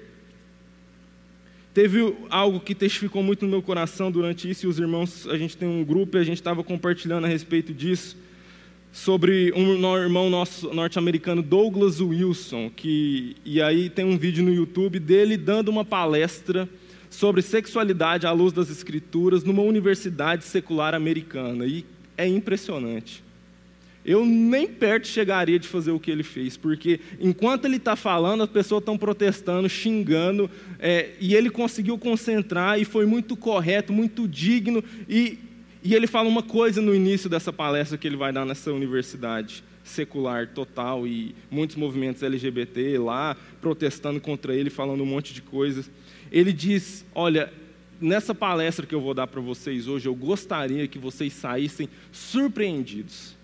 [1.72, 5.56] Teve algo que testificou muito no meu coração durante isso, e os irmãos, a gente
[5.56, 8.16] tem um grupo e a gente estava compartilhando a respeito disso
[8.92, 14.98] sobre um irmão nosso norte-americano, Douglas Wilson, que e aí tem um vídeo no YouTube
[14.98, 16.68] dele dando uma palestra
[17.08, 21.86] sobre sexualidade à luz das escrituras numa universidade secular americana e
[22.18, 23.24] é impressionante.
[24.04, 28.42] Eu nem perto chegaria de fazer o que ele fez, porque enquanto ele está falando,
[28.42, 34.26] as pessoas estão protestando, xingando, é, e ele conseguiu concentrar e foi muito correto, muito
[34.26, 35.38] digno e
[35.82, 39.64] e ele fala uma coisa no início dessa palestra que ele vai dar nessa universidade
[39.84, 45.90] secular total e muitos movimentos LGBT lá protestando contra ele, falando um monte de coisas.
[46.30, 47.52] Ele diz: Olha,
[48.00, 53.34] nessa palestra que eu vou dar para vocês hoje, eu gostaria que vocês saíssem surpreendidos.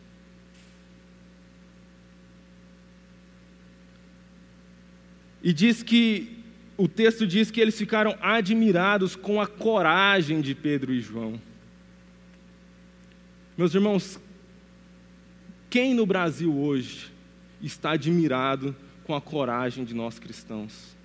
[5.43, 6.37] E diz que
[6.77, 11.41] o texto diz que eles ficaram admirados com a coragem de Pedro e João.
[13.59, 14.21] Meus irmãos,
[15.69, 17.11] quem no Brasil hoje
[17.61, 20.97] está admirado com a coragem de nós cristãos?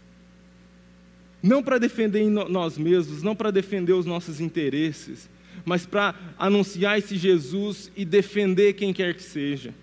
[1.41, 5.27] Não para defender nós mesmos, não para defender os nossos interesses,
[5.65, 9.73] mas para anunciar esse Jesus e defender quem quer que seja.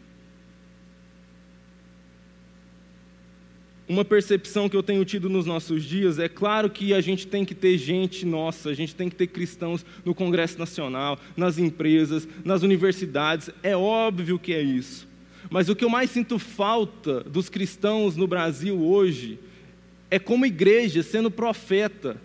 [3.90, 7.44] Uma percepção que eu tenho tido nos nossos dias é claro que a gente tem
[7.44, 12.28] que ter gente nossa, a gente tem que ter cristãos no Congresso Nacional, nas empresas,
[12.44, 15.08] nas universidades, é óbvio que é isso.
[15.50, 19.40] Mas o que eu mais sinto falta dos cristãos no Brasil hoje
[20.08, 22.16] é como igreja sendo profeta,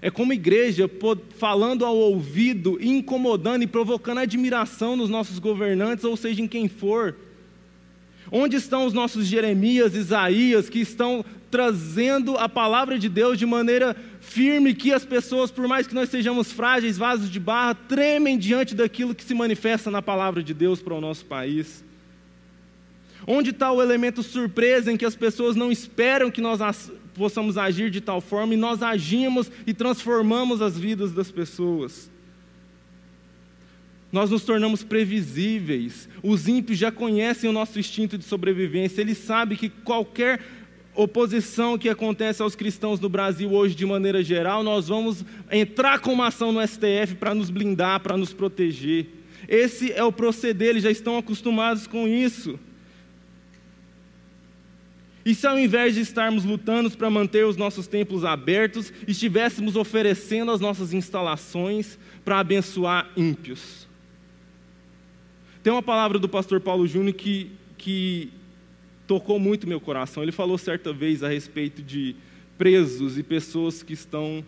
[0.00, 0.88] é como igreja
[1.36, 7.16] falando ao ouvido, incomodando e provocando admiração nos nossos governantes, ou seja, em quem for.
[8.34, 13.94] Onde estão os nossos Jeremias, Isaías, que estão trazendo a palavra de Deus de maneira
[14.20, 18.74] firme, que as pessoas, por mais que nós sejamos frágeis, vasos de barra, tremem diante
[18.74, 21.84] daquilo que se manifesta na palavra de Deus para o nosso país?
[23.26, 27.90] Onde está o elemento surpresa em que as pessoas não esperam que nós possamos agir
[27.90, 32.10] de tal forma e nós agimos e transformamos as vidas das pessoas?
[34.12, 36.06] Nós nos tornamos previsíveis.
[36.22, 40.40] Os ímpios já conhecem o nosso instinto de sobrevivência, eles sabem que qualquer
[40.94, 46.12] oposição que acontece aos cristãos no Brasil hoje, de maneira geral, nós vamos entrar com
[46.12, 49.06] uma ação no STF para nos blindar, para nos proteger.
[49.48, 52.60] Esse é o proceder, eles já estão acostumados com isso.
[55.24, 60.50] E se ao invés de estarmos lutando para manter os nossos templos abertos, estivéssemos oferecendo
[60.50, 63.91] as nossas instalações para abençoar ímpios?
[65.62, 68.32] Tem uma palavra do pastor Paulo Júnior que, que
[69.06, 70.22] tocou muito meu coração.
[70.22, 72.16] Ele falou certa vez a respeito de
[72.58, 74.44] presos e pessoas que estão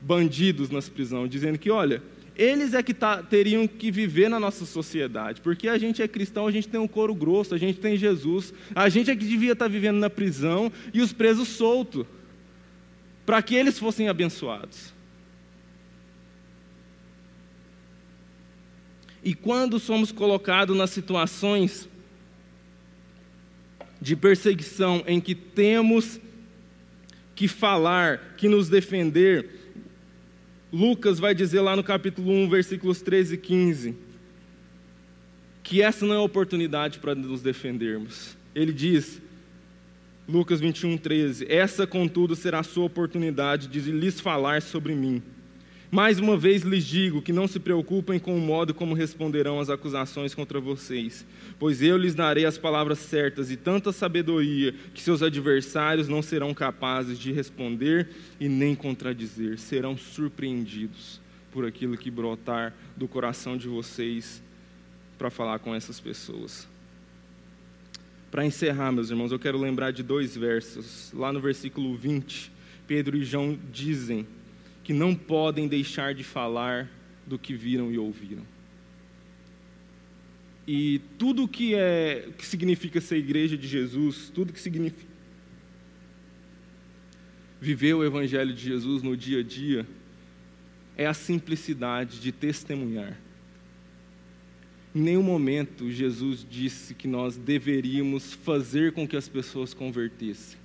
[0.00, 2.02] bandidos nas prisões, dizendo que, olha,
[2.36, 6.46] eles é que tá, teriam que viver na nossa sociedade, porque a gente é cristão,
[6.46, 9.52] a gente tem um couro grosso, a gente tem Jesus, a gente é que devia
[9.52, 12.04] estar tá vivendo na prisão e os presos soltos,
[13.24, 14.95] para que eles fossem abençoados.
[19.26, 21.88] E quando somos colocados nas situações
[24.00, 26.20] de perseguição em que temos
[27.34, 29.50] que falar, que nos defender,
[30.72, 33.96] Lucas vai dizer lá no capítulo 1, versículos 13 e 15,
[35.60, 38.36] que essa não é a oportunidade para nos defendermos.
[38.54, 39.20] Ele diz,
[40.28, 45.20] Lucas 21, 13: Essa, contudo, será a sua oportunidade de lhes falar sobre mim.
[45.90, 49.70] Mais uma vez lhes digo que não se preocupem com o modo como responderão as
[49.70, 51.24] acusações contra vocês,
[51.58, 56.52] pois eu lhes darei as palavras certas e tanta sabedoria que seus adversários não serão
[56.52, 58.08] capazes de responder
[58.40, 61.20] e nem contradizer, serão surpreendidos
[61.52, 64.42] por aquilo que brotar do coração de vocês
[65.16, 66.68] para falar com essas pessoas.
[68.30, 71.12] Para encerrar, meus irmãos, eu quero lembrar de dois versos.
[71.14, 72.52] Lá no versículo 20,
[72.86, 74.26] Pedro e João dizem
[74.86, 76.88] que não podem deixar de falar
[77.26, 78.44] do que viram e ouviram.
[80.64, 85.10] E tudo que é que significa ser igreja de Jesus, tudo que significa
[87.60, 89.84] viver o evangelho de Jesus no dia a dia,
[90.96, 93.18] é a simplicidade de testemunhar.
[94.94, 100.56] Em nenhum momento Jesus disse que nós deveríamos fazer com que as pessoas convertessem.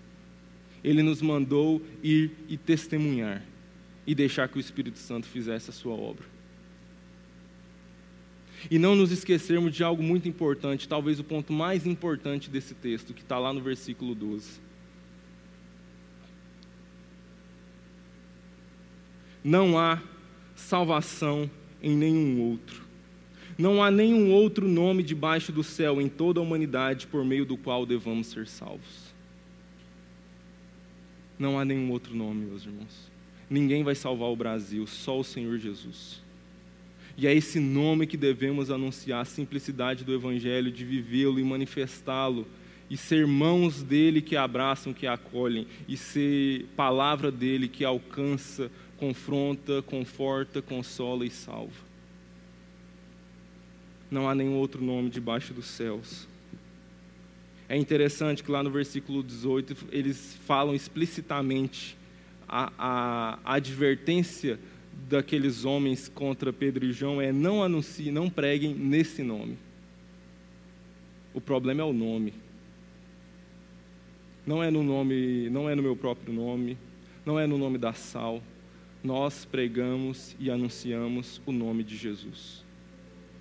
[0.83, 3.49] Ele nos mandou ir e testemunhar
[4.05, 6.25] e deixar que o Espírito Santo fizesse a sua obra.
[8.69, 13.13] E não nos esquecermos de algo muito importante, talvez o ponto mais importante desse texto,
[13.13, 14.59] que está lá no versículo 12.
[19.43, 19.99] Não há
[20.55, 21.49] salvação
[21.81, 22.83] em nenhum outro.
[23.57, 27.57] Não há nenhum outro nome debaixo do céu em toda a humanidade por meio do
[27.57, 29.11] qual devamos ser salvos.
[31.37, 33.10] Não há nenhum outro nome, meus irmãos
[33.51, 36.21] ninguém vai salvar o Brasil, só o Senhor Jesus.
[37.17, 42.47] E é esse nome que devemos anunciar, a simplicidade do Evangelho, de vivê-lo e manifestá-lo,
[42.89, 49.81] e ser mãos dele que abraçam, que acolhem, e ser palavra dele que alcança, confronta,
[49.81, 51.91] conforta, consola e salva.
[54.09, 56.25] Não há nenhum outro nome debaixo dos céus.
[57.67, 61.97] É interessante que lá no versículo 18 eles falam explicitamente
[62.51, 62.73] a,
[63.45, 64.59] a, advertência
[65.07, 69.57] daqueles homens contra Pedro e João é não anunciem, não preguem nesse nome.
[71.33, 72.33] O problema é o nome.
[74.45, 76.77] Não é no nome, não é no meu próprio nome,
[77.25, 78.43] não é no nome da Sal.
[79.01, 82.65] Nós pregamos e anunciamos o nome de Jesus.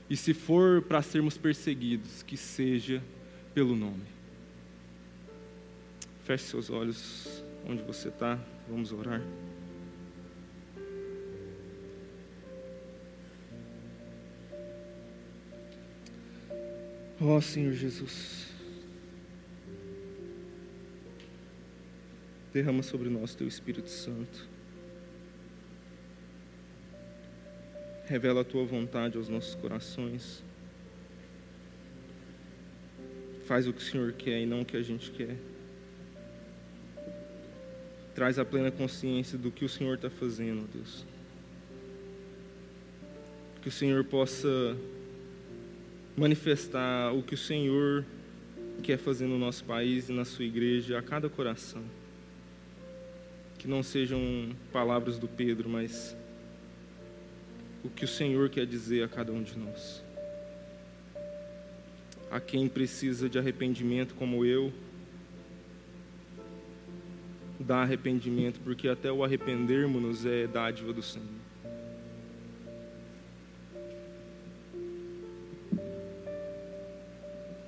[0.08, 3.02] E se for para sermos perseguidos, que seja
[3.54, 4.02] pelo nome.
[6.24, 8.38] Feche seus olhos onde você está.
[8.70, 9.20] Vamos orar.
[17.20, 18.46] Ó oh, Senhor Jesus,
[22.52, 24.48] derrama sobre nós teu Espírito Santo.
[28.06, 30.44] Revela a tua vontade aos nossos corações.
[33.46, 35.49] Faz o que o Senhor quer e não o que a gente quer.
[38.14, 41.06] Traz a plena consciência do que o Senhor está fazendo, Deus.
[43.62, 44.76] Que o Senhor possa
[46.16, 48.04] manifestar o que o Senhor
[48.82, 51.82] quer fazer no nosso país e na sua igreja, a cada coração.
[53.58, 56.16] Que não sejam palavras do Pedro, mas
[57.84, 60.02] o que o Senhor quer dizer a cada um de nós.
[62.30, 64.72] A quem precisa de arrependimento como eu,
[67.60, 71.28] dá arrependimento, porque até o arrependermos-nos é dádiva do Senhor.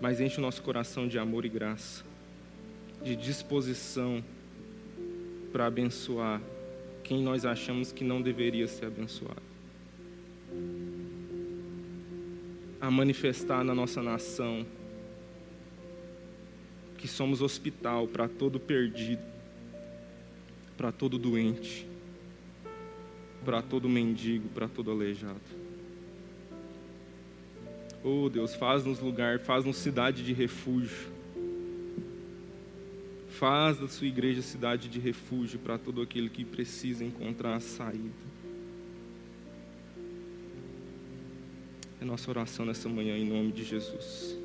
[0.00, 2.02] Mas enche o nosso coração de amor e graça,
[3.04, 4.24] de disposição
[5.52, 6.40] para abençoar
[7.04, 9.42] quem nós achamos que não deveria ser abençoado.
[12.80, 14.66] A manifestar na nossa nação
[16.96, 19.31] que somos hospital para todo perdido,
[20.76, 21.86] para todo doente,
[23.44, 25.40] para todo mendigo, para todo aleijado.
[28.04, 31.12] Oh Deus, faz-nos lugar, faz-nos cidade de refúgio.
[33.28, 38.32] Faz da sua igreja cidade de refúgio para todo aquele que precisa encontrar a saída.
[42.00, 44.41] É nossa oração nessa manhã, em nome de Jesus.